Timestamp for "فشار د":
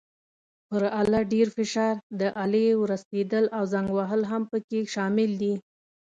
1.57-2.21